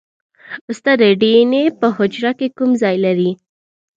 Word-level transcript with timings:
استاده 0.71 1.07
ډي 1.19 1.31
این 1.39 1.51
اې 1.57 1.63
په 1.79 1.87
حجره 1.97 2.31
کې 2.39 2.47
کوم 2.57 2.69
ځای 2.81 2.95
لري 3.05 3.31